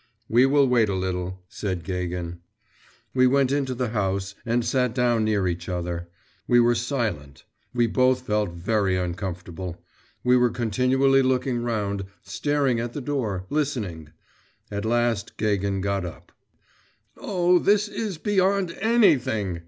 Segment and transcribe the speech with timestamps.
[0.29, 2.39] 'We will wait a little,' said Gagin.
[3.13, 6.09] We went into the house and sat down near each other.
[6.47, 7.43] We were silent.
[7.71, 9.79] We both felt very uncomfortable.
[10.23, 14.09] We were continually looking round, staring at the door, listening.
[14.71, 16.31] At last Gagin got up.
[17.15, 19.59] 'Oh, this is beyond anything!